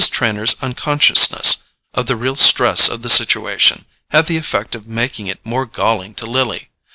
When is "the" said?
2.07-2.15, 3.03-3.07, 4.25-4.35